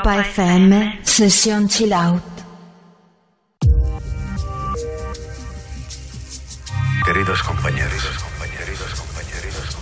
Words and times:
Europa 0.00 0.20
FM, 0.20 1.00
sesión 1.02 1.68
chill 1.68 1.92
out. 1.92 2.22
Queridos 7.04 7.42
compañeros, 7.42 8.08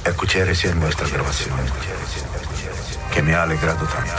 escuché 0.05 0.45
recién 0.45 0.81
nuestra 0.81 1.07
grabación 1.07 1.55
que 3.15 3.23
me 3.23 3.33
ha 3.37 3.45
alegrado 3.45 3.87
tanto. 3.87 4.13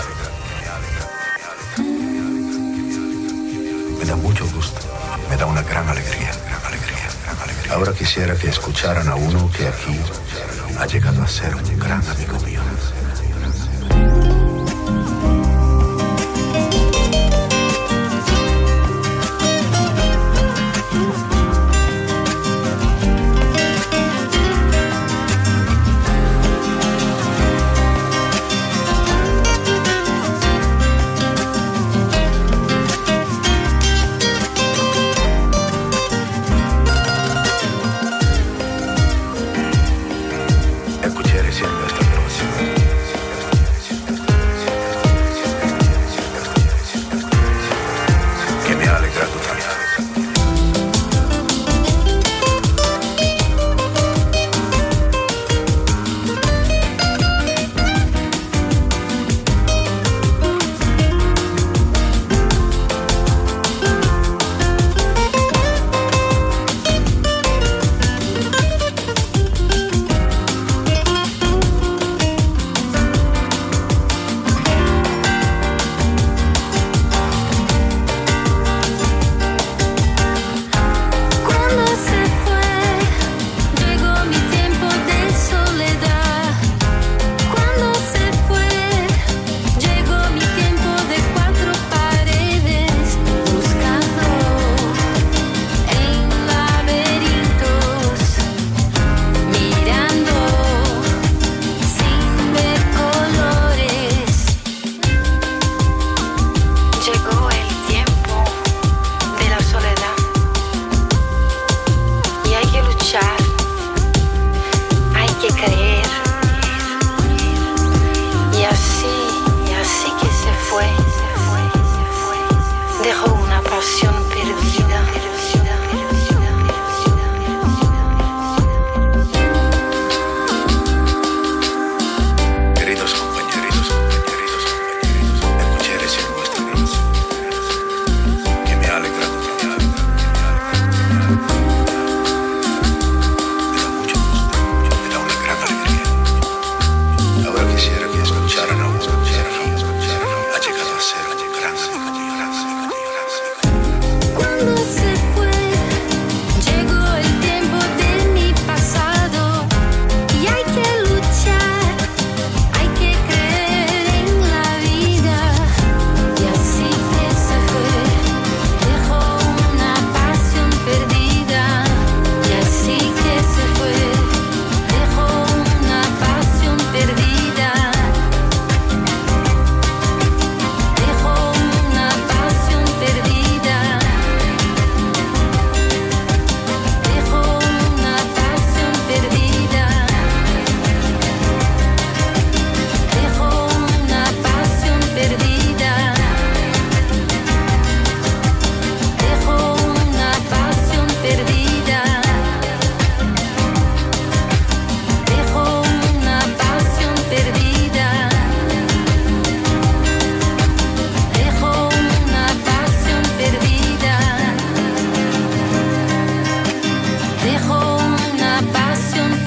Me 3.99 4.05
da 4.05 4.15
mucho 4.15 4.47
gusto, 4.51 4.79
me 5.29 5.35
da 5.35 5.47
una 5.47 5.63
gran 5.63 5.89
alegría. 5.89 6.31
Ahora 7.71 7.91
quisiera 7.91 8.35
que 8.37 8.47
escucharan 8.47 9.09
a 9.09 9.15
uno 9.15 9.51
que 9.51 9.67
aquí 9.67 9.99
ha 10.79 10.85
llegado 10.85 11.21
a 11.21 11.27
ser 11.27 11.53
un 11.55 11.77
gran 11.77 12.01
amigo 12.07 12.39
mío. 12.39 12.61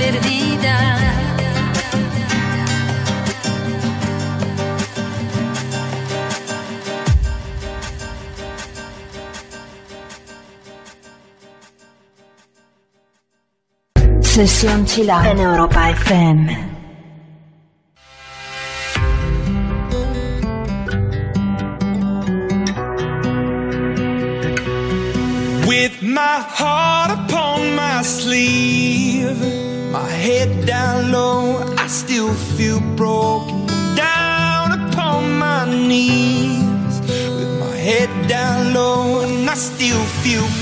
Perdida. 0.03 0.99
Sesión 14.21 14.87
Chill 14.87 15.11
Out 15.11 15.27
en 15.27 15.39
Europa 15.39 15.91
FM. 15.91 16.82
Still 40.23 40.62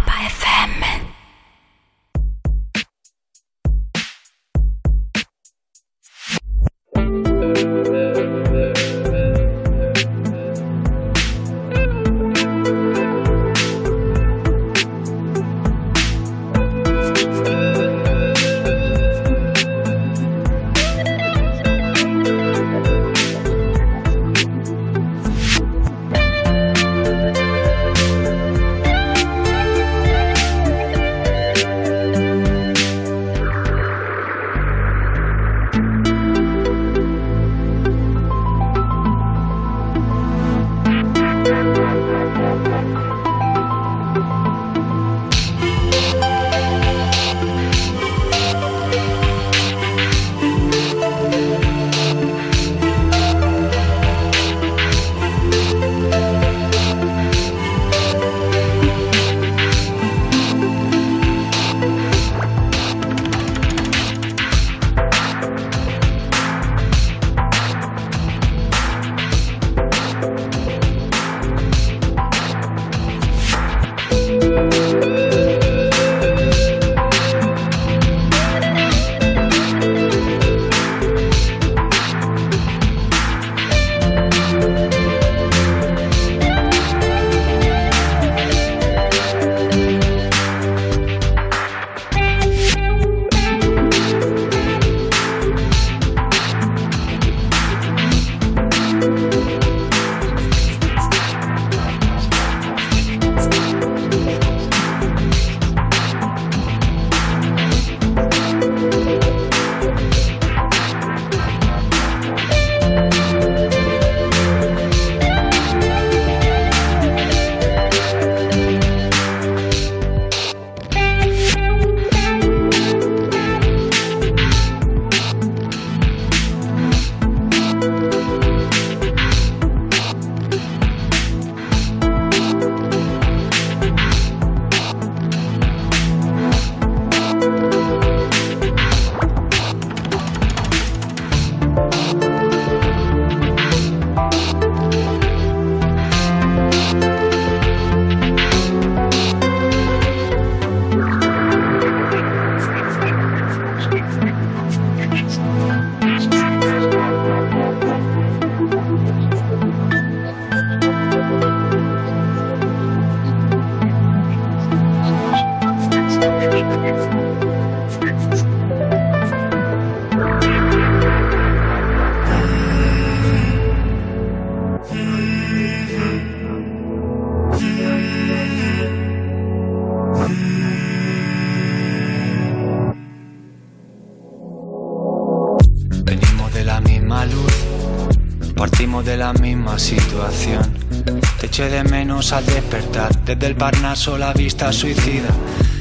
Desde 193.41 193.53
el 193.53 193.57
Parnaso 193.57 194.19
la 194.19 194.33
vista 194.33 194.71
suicida. 194.71 195.29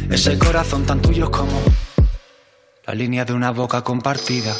Ese 0.09 0.39
corazón 0.39 0.87
tan 0.87 1.03
tuyo 1.03 1.31
como 1.31 1.61
la 2.87 2.95
línea 2.95 3.27
de 3.27 3.35
una 3.35 3.51
boca 3.51 3.85
compartida. 3.85 4.57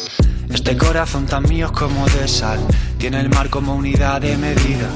Este 0.53 0.77
corazón 0.77 1.25
tan 1.25 1.45
mío 1.45 1.73
como 1.73 2.07
de 2.09 2.29
sal, 2.29 2.61
tiene 2.99 3.21
el 3.21 3.31
mar 3.31 3.49
como 3.49 3.75
unidad 3.75 4.21
de 4.21 4.37
medida. 4.37 4.87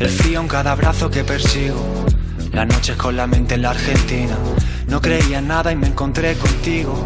El 0.00 0.08
frío 0.08 0.40
en 0.40 0.48
cada 0.48 0.74
brazo 0.74 1.12
que 1.12 1.22
persigo, 1.22 1.80
las 2.52 2.66
noches 2.66 2.96
con 2.96 3.16
la 3.16 3.28
mente 3.28 3.54
en 3.54 3.62
la 3.62 3.70
Argentina. 3.70 4.36
No 4.88 5.00
creía 5.00 5.38
en 5.38 5.46
nada 5.46 5.70
y 5.70 5.76
me 5.76 5.86
encontré 5.86 6.34
contigo 6.34 7.04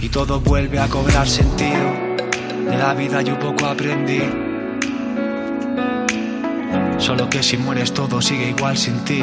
y 0.00 0.08
todo 0.08 0.40
vuelve 0.40 0.78
a 0.78 0.88
cobrar 0.88 1.28
sentido. 1.28 1.92
De 2.70 2.78
la 2.78 2.94
vida 2.94 3.20
yo 3.20 3.38
poco 3.38 3.66
aprendí. 3.66 4.22
Solo 6.96 7.28
que 7.28 7.42
si 7.42 7.58
mueres 7.58 7.92
todo 7.92 8.22
sigue 8.22 8.48
igual 8.48 8.78
sin 8.78 9.04
ti. 9.04 9.22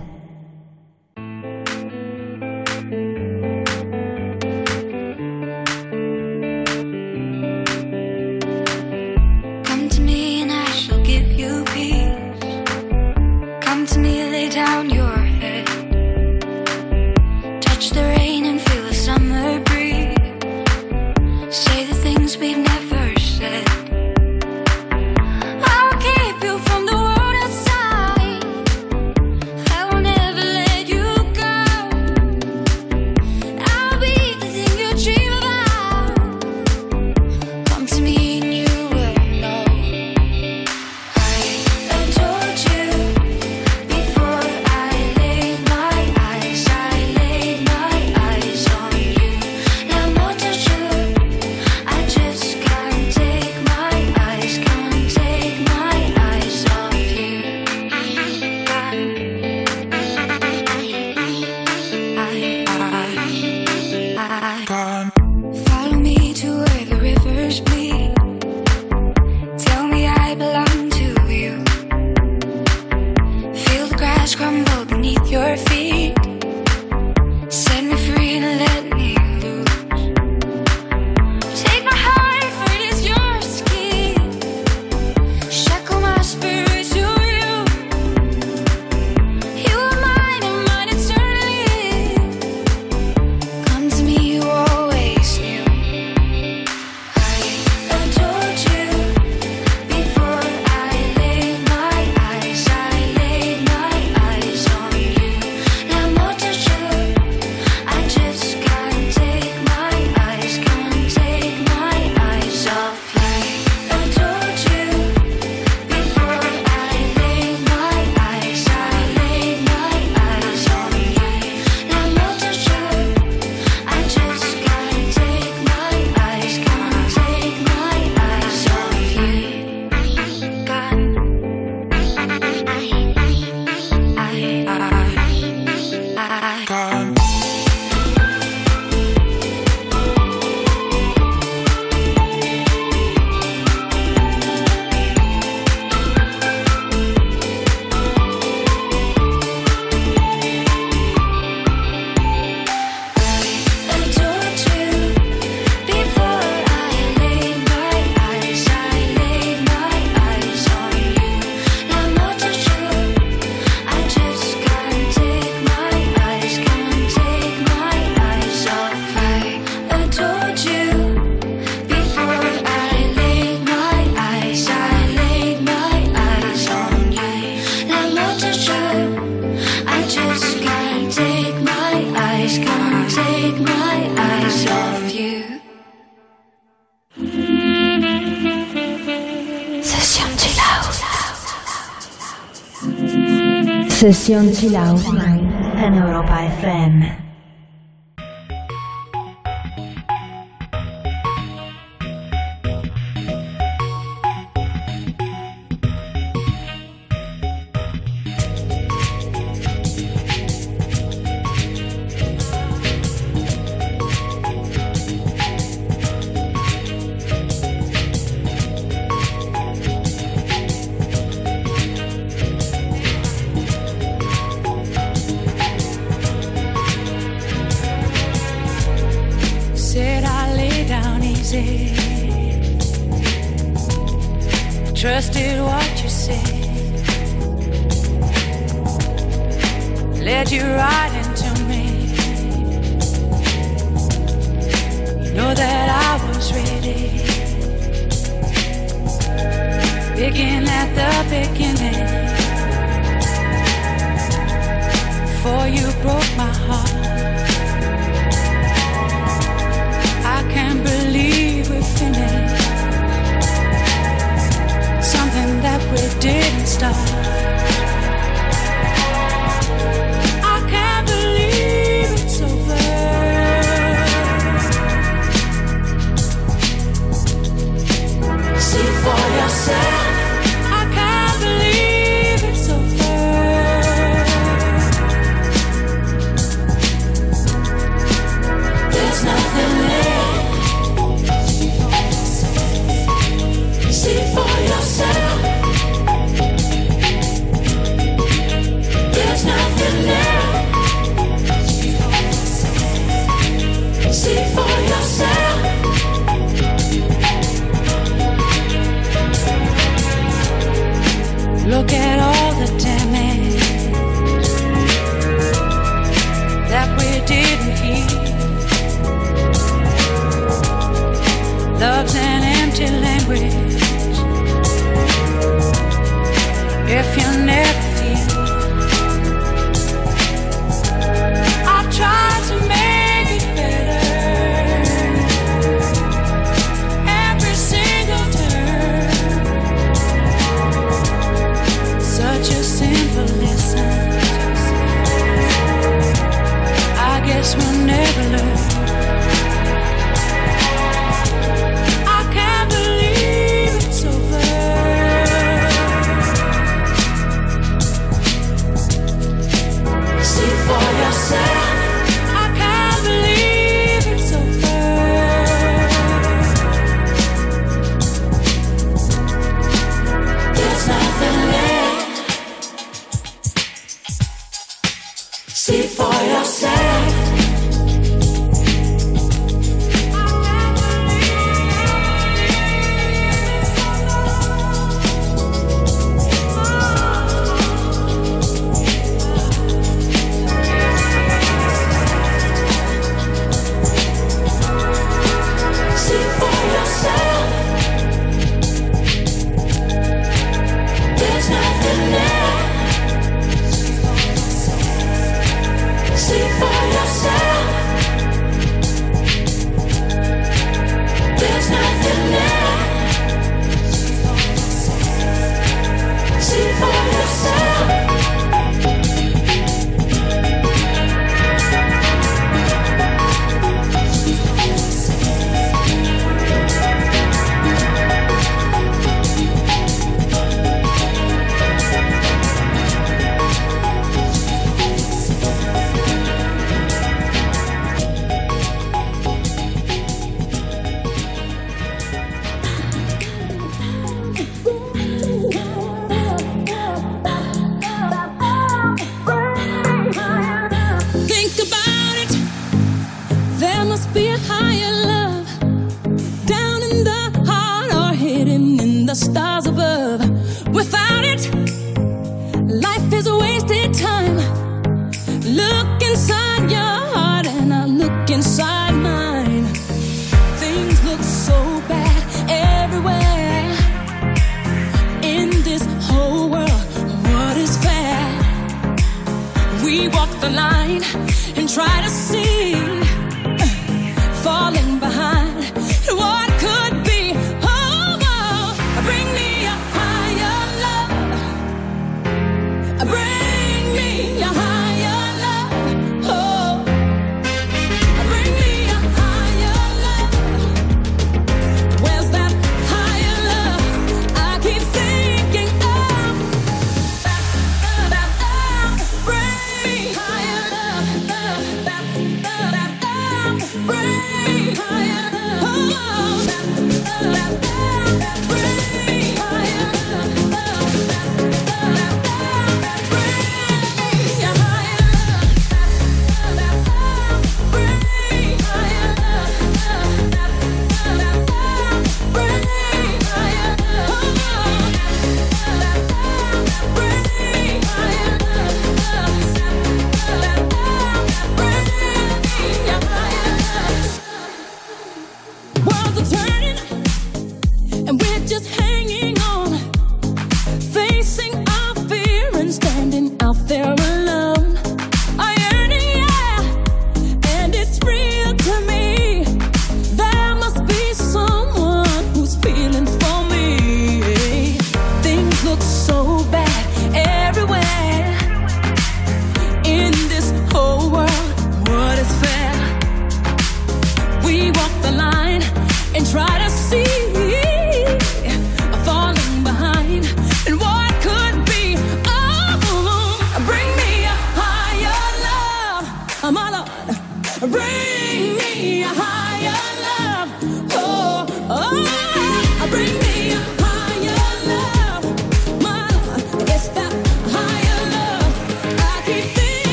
Sesión 194.11 194.51
Chill 194.51 194.75
and 194.75 195.81
en 195.81 195.93
Europa 195.93 196.45
FM. 196.59 197.20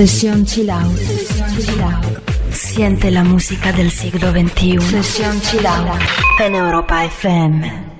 Sesión 0.00 0.46
Chilau. 0.46 0.90
Siente 2.50 3.10
la 3.10 3.22
música 3.22 3.70
del 3.70 3.90
siglo 3.90 4.32
XXI. 4.32 4.80
Sesión 4.80 5.38
Chilau. 5.42 5.88
Out. 5.88 6.00
En 6.38 6.54
Europa 6.54 7.04
FM. 7.04 7.99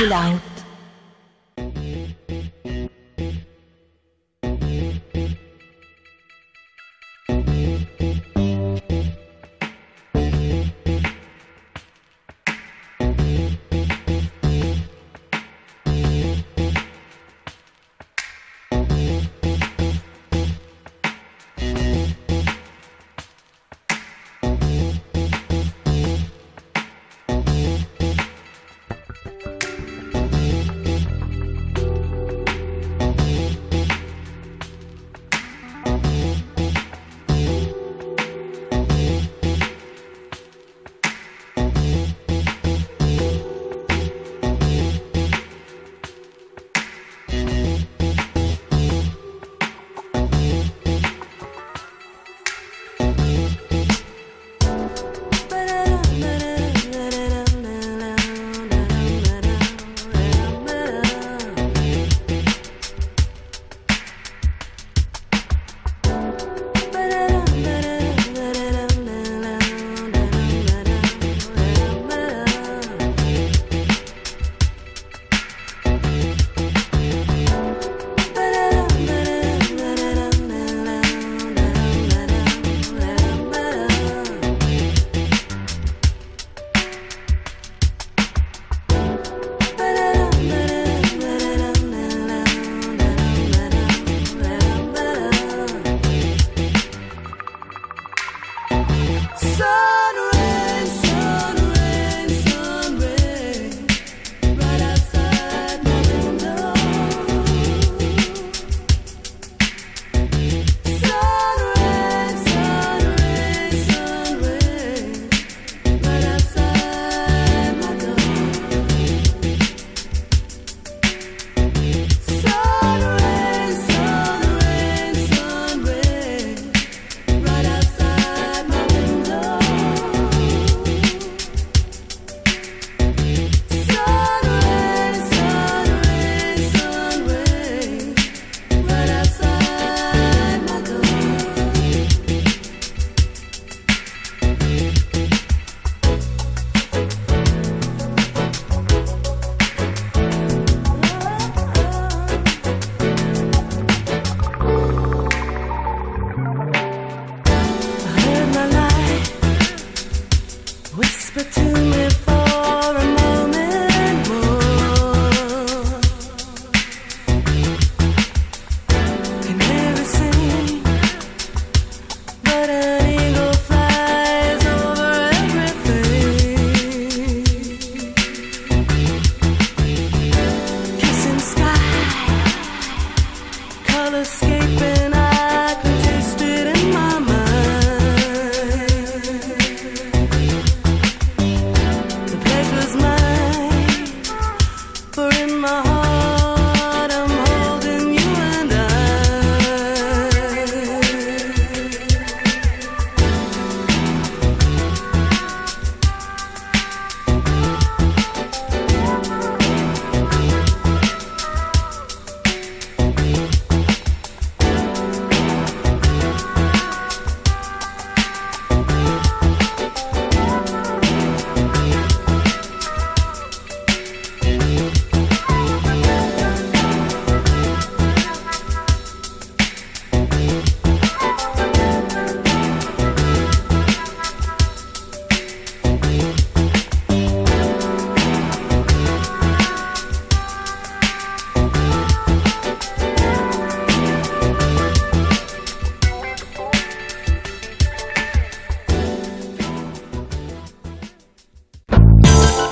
Sesión 0.00 0.39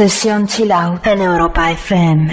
Session 0.00 0.46
Chill 0.46 0.72
Out 0.72 1.06
en 1.06 1.20
Europa 1.20 1.72
FM. 1.72 2.30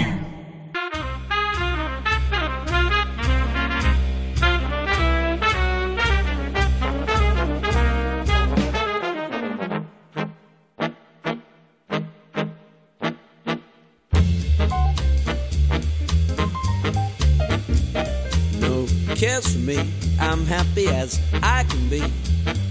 cares 19.14 19.52
for 19.52 19.58
me. 19.58 19.76
I'm 20.18 20.46
happy 20.46 20.88
as 20.88 21.20
I 21.42 21.64
can 21.64 21.90
be. 21.90 22.02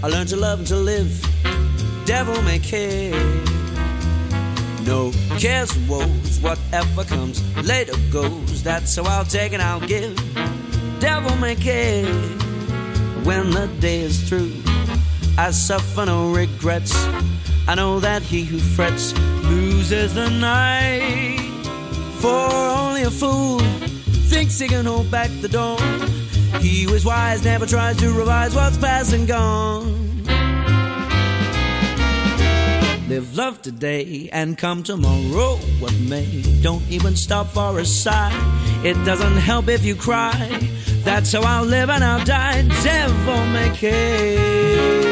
I 0.02 0.08
learned 0.08 0.30
to 0.30 0.36
love 0.36 0.58
and 0.58 0.66
to 0.66 0.76
live. 0.76 1.22
Devil 2.04 2.42
may 2.42 2.58
care 2.58 3.27
cares 5.38 5.76
and 5.76 5.88
woes, 5.88 6.40
whatever 6.40 7.04
comes 7.04 7.38
later 7.64 7.94
goes. 8.10 8.62
That's 8.62 8.96
how 8.96 9.04
I'll 9.04 9.24
take 9.24 9.52
and 9.52 9.62
I'll 9.62 9.86
give. 9.86 10.16
Devil 10.98 11.36
may 11.36 11.54
care 11.54 12.06
when 13.22 13.50
the 13.50 13.68
day 13.78 14.00
is 14.00 14.28
through. 14.28 14.52
I 15.38 15.52
suffer 15.52 16.06
no 16.06 16.32
regrets. 16.32 16.92
I 17.68 17.76
know 17.76 18.00
that 18.00 18.22
he 18.22 18.42
who 18.42 18.58
frets 18.58 19.16
loses 19.44 20.14
the 20.14 20.28
night. 20.28 21.38
For 22.18 22.28
only 22.28 23.02
a 23.02 23.10
fool 23.10 23.60
thinks 24.30 24.58
he 24.58 24.66
can 24.66 24.86
hold 24.86 25.08
back 25.08 25.30
the 25.40 25.48
dawn. 25.48 25.78
He 26.60 26.82
who 26.82 26.94
is 26.94 27.04
wise 27.04 27.44
never 27.44 27.66
tries 27.66 27.96
to 27.98 28.12
revise 28.12 28.56
what's 28.56 28.76
past 28.76 29.12
and 29.12 29.28
gone. 29.28 29.97
Live 33.18 33.36
love 33.36 33.62
today 33.62 34.30
and 34.32 34.56
come 34.56 34.84
tomorrow, 34.84 35.56
what 35.80 35.92
may. 36.08 36.40
Don't 36.62 36.88
even 36.88 37.16
stop 37.16 37.48
for 37.48 37.80
a 37.80 37.84
sigh. 37.84 38.30
It 38.84 38.94
doesn't 39.04 39.38
help 39.38 39.66
if 39.66 39.84
you 39.84 39.96
cry. 39.96 40.36
That's 41.02 41.32
how 41.32 41.42
I'll 41.42 41.64
live 41.64 41.90
and 41.90 42.04
I'll 42.04 42.24
die. 42.24 42.62
Devil 42.84 43.46
may 43.46 43.70
care. 43.74 45.07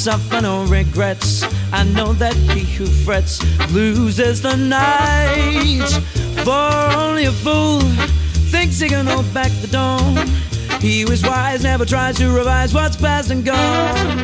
Suffer 0.00 0.40
no 0.40 0.64
regrets. 0.64 1.42
I 1.74 1.84
know 1.84 2.14
that 2.14 2.34
he 2.34 2.60
who 2.60 2.86
frets 2.86 3.38
loses 3.70 4.40
the 4.40 4.56
night. 4.56 5.90
For 6.42 6.96
only 6.96 7.26
a 7.26 7.32
fool 7.32 7.80
thinks 8.50 8.80
he 8.80 8.88
can 8.88 9.06
hold 9.06 9.32
back 9.34 9.52
the 9.60 9.66
dawn. 9.66 10.16
He 10.80 11.02
who 11.02 11.12
is 11.12 11.22
wise 11.22 11.64
never 11.64 11.84
tries 11.84 12.16
to 12.16 12.30
revise 12.30 12.72
what's 12.72 12.96
past 12.96 13.30
and 13.30 13.44
gone. 13.44 14.16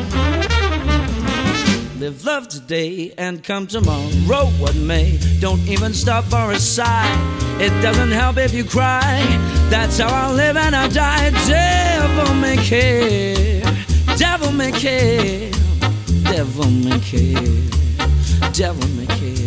Live 1.99 2.25
love 2.25 2.47
today 2.47 3.13
and 3.15 3.43
come 3.43 3.67
tomorrow, 3.67 4.47
what 4.57 4.75
may. 4.75 5.19
Don't 5.39 5.61
even 5.67 5.93
stop 5.93 6.25
for 6.25 6.53
a 6.53 6.59
sigh. 6.59 7.13
It 7.59 7.69
doesn't 7.83 8.11
help 8.11 8.37
if 8.37 8.51
you 8.51 8.63
cry. 8.63 9.23
That's 9.69 9.99
how 9.99 10.07
I'll 10.07 10.33
live 10.33 10.57
and 10.57 10.75
I'll 10.75 10.89
die. 10.89 11.29
Devil 11.45 12.33
may 12.33 12.57
care. 12.57 13.61
Devil 14.17 14.51
may 14.53 14.71
care. 14.71 15.56
Devil 16.37 16.69
may 16.69 16.99
care. 16.99 18.51
Devil 18.53 18.87
may 18.89 19.07
care. 19.07 19.46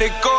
let 0.00 0.12
it 0.12 0.29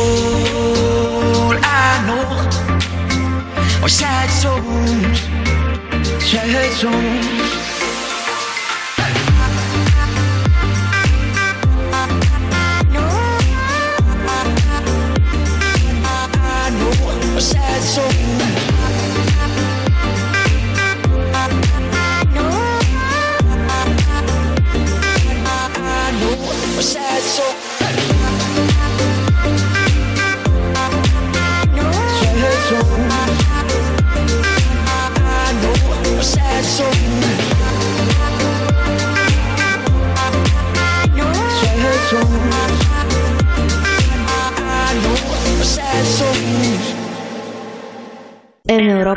all 0.00 1.52
I 1.62 1.90
know 2.06 2.28
are 3.84 3.88
sad 3.88 4.28
songs, 4.42 5.18
sad 6.30 6.72
songs. 6.72 7.69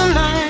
Cause 0.00 0.49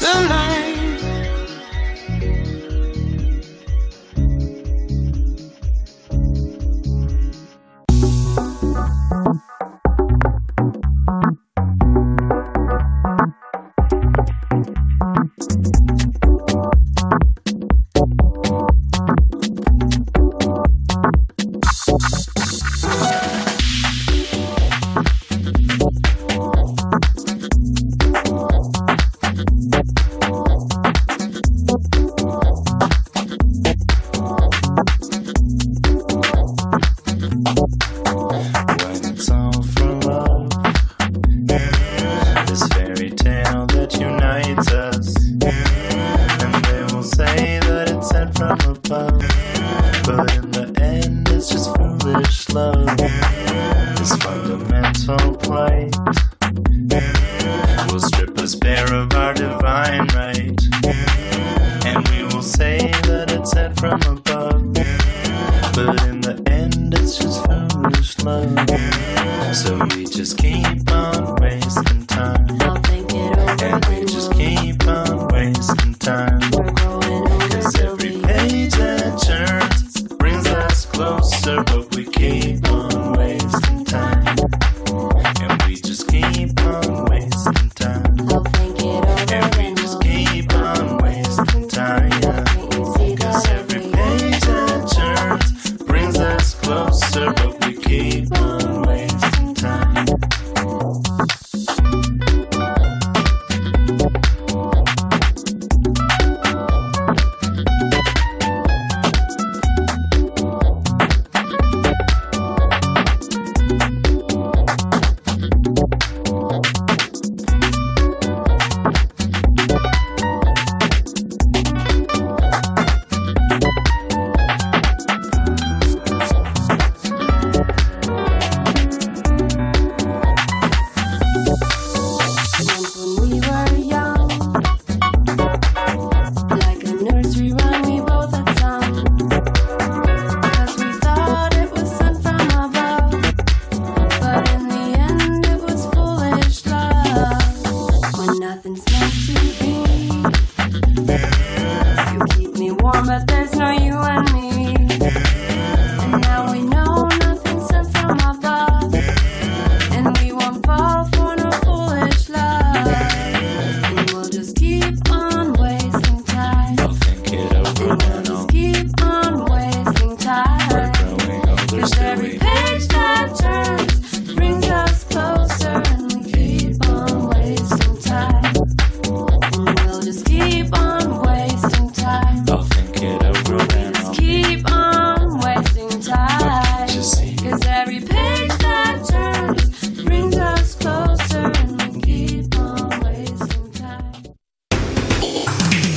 Tonight. 0.00 0.60
When 0.60 0.69